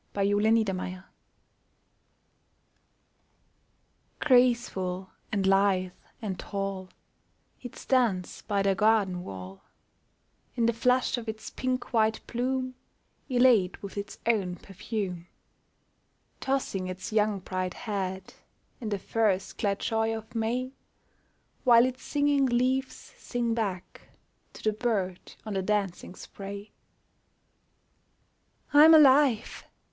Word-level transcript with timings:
THE 0.13 0.21
APPLE 0.21 0.65
TREE 0.75 0.97
Graceful 4.19 5.11
and 5.31 5.45
lithe 5.45 5.91
and 6.19 6.39
tall, 6.39 6.89
It 7.61 7.75
stands 7.75 8.41
by 8.41 8.63
the 8.63 8.73
garden 8.73 9.23
wall, 9.23 9.61
In 10.55 10.65
the 10.65 10.73
flush 10.73 11.19
of 11.19 11.29
its 11.29 11.51
pink 11.51 11.93
white 11.93 12.25
bloom 12.25 12.73
Elate 13.29 13.83
with 13.83 13.95
its 13.95 14.17
own 14.25 14.55
perfume. 14.55 15.27
Tossing 16.39 16.87
its 16.87 17.13
young 17.13 17.37
bright 17.37 17.75
head 17.75 18.33
In 18.79 18.89
the 18.89 18.97
first 18.97 19.59
glad 19.59 19.77
joy 19.81 20.17
of 20.17 20.33
May, 20.33 20.73
While 21.63 21.85
its 21.85 22.01
singing 22.01 22.47
leaves 22.47 22.95
sing 22.95 23.53
back 23.53 24.01
To 24.53 24.63
the 24.63 24.73
bird 24.73 25.35
on 25.45 25.53
the 25.53 25.61
dancing 25.61 26.15
spray." 26.15 26.71
I'm 28.73 28.95
alive 28.95 29.65